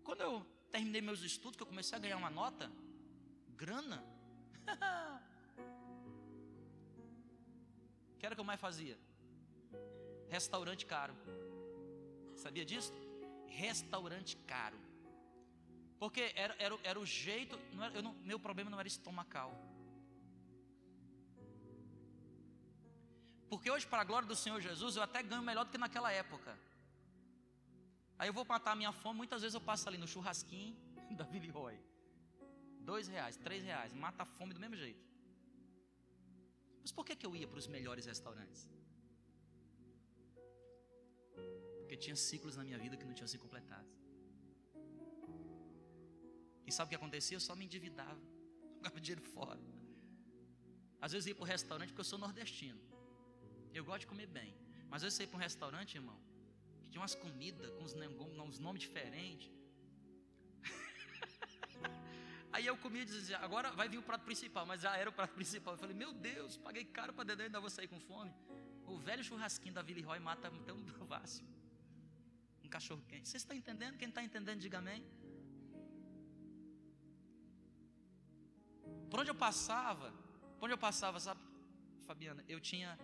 [0.04, 2.72] Quando eu terminei meus estudos, que eu comecei a ganhar uma nota,
[3.56, 4.04] grana.
[8.20, 8.98] que era que eu mais fazia?
[10.30, 11.16] Restaurante caro.
[12.36, 12.94] Sabia disso?
[13.48, 14.78] Restaurante caro.
[16.00, 19.52] Porque era, era, era o jeito, não era, não, meu problema não era estomacal.
[23.50, 26.12] Porque hoje, para a glória do Senhor Jesus, eu até ganho melhor do que naquela
[26.12, 26.58] época.
[28.20, 30.76] Aí eu vou matar a minha fome, muitas vezes eu passo ali no churrasquinho
[31.20, 31.80] da Billy Roy.
[32.80, 35.06] Dois reais, três reais, mata a fome do mesmo jeito.
[36.82, 38.70] Mas por que, que eu ia para os melhores restaurantes?
[41.80, 43.88] Porque tinha ciclos na minha vida que não tinham se completado.
[46.66, 47.36] E sabe o que acontecia?
[47.36, 48.20] Eu só me endividava,
[48.76, 49.60] jogava dinheiro fora.
[51.00, 52.80] Às vezes eu ia para o restaurante porque eu sou nordestino.
[53.78, 54.52] Eu gosto de comer bem.
[54.90, 56.18] Mas eu ia para um restaurante, irmão,
[56.82, 59.52] que tinha umas comidas com uns, nomes diferentes.
[62.54, 65.14] Aí eu comia e dizia, agora vai vir o prato principal, mas já era o
[65.14, 65.74] prato principal.
[65.74, 68.34] Eu falei, meu Deus, paguei caro para Dedé ainda vou sair com fome.
[68.86, 71.46] O velho churrasquinho da Vila Roy mata um fácil
[72.68, 73.28] um cachorro quente.
[73.30, 73.98] Vocês estão entendendo?
[73.98, 75.02] Quem está entendendo, diga amém.
[79.10, 80.12] Por onde eu passava,
[80.58, 81.40] por onde eu passava, sabe,
[82.06, 83.00] Fabiana, eu tinha,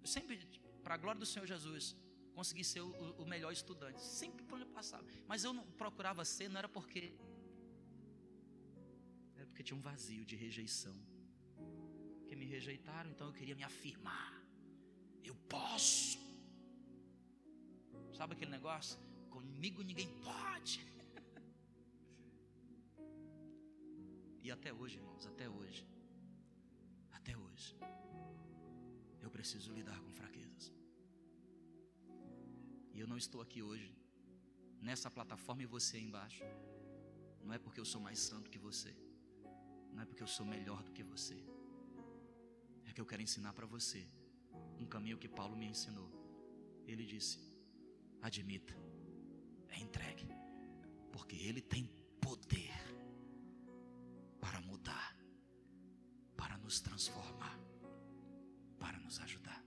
[0.00, 0.38] eu sempre,
[0.82, 1.96] para a glória do Senhor Jesus,
[2.38, 2.90] consegui ser o,
[3.22, 5.04] o, melhor estudante, sempre por onde eu passava.
[5.26, 7.12] Mas eu não procurava ser, não era porque,
[9.36, 10.94] era porque tinha um vazio de rejeição.
[12.28, 14.40] Que me rejeitaram, então eu queria me afirmar.
[15.24, 16.18] Eu posso.
[18.12, 18.98] Sabe aquele negócio?
[19.30, 20.78] Comigo ninguém pode.
[24.44, 25.86] e até hoje, irmãos, até hoje,
[27.12, 27.76] até hoje,
[29.28, 30.72] eu preciso lidar com fraquezas.
[32.94, 33.88] E eu não estou aqui hoje,
[34.80, 36.42] nessa plataforma e você aí embaixo.
[37.44, 38.92] Não é porque eu sou mais santo que você.
[39.92, 41.38] Não é porque eu sou melhor do que você.
[42.86, 44.00] É que eu quero ensinar para você
[44.80, 46.10] um caminho que Paulo me ensinou.
[46.86, 47.38] Ele disse:
[48.22, 48.74] admita,
[49.68, 50.28] é entregue,
[51.12, 51.84] porque Ele tem
[52.26, 52.76] poder
[54.40, 55.14] para mudar,
[56.34, 57.58] para nos transformar,
[58.88, 59.62] para nos ajudar.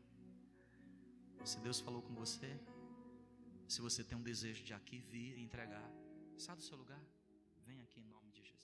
[1.51, 2.51] Se Deus falou com você,
[3.67, 5.87] se você tem um desejo de aqui vir e entregar,
[6.37, 7.03] sai do seu lugar,
[7.67, 8.60] vem aqui em nome de Jesus.